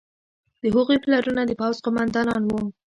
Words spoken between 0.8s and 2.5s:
پلرونه د پوځ قوماندانان